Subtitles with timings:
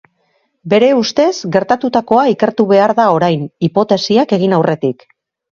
[0.71, 5.07] Bere ustez, gertatutakoa ikertu behar da orain, hipotesiak egin aurretik.